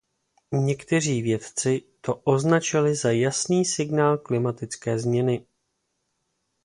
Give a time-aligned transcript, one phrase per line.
[0.51, 5.45] Někteří vědci „to označili za jasný signál klimatické změny“.